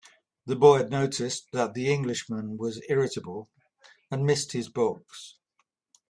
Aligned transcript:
The 0.47 0.55
boy 0.55 0.79
had 0.79 0.89
noticed 0.89 1.51
that 1.51 1.75
the 1.75 1.93
Englishman 1.93 2.57
was 2.57 2.81
irritable, 2.89 3.51
and 4.09 4.25
missed 4.25 4.51
his 4.51 4.67
books. 4.67 5.37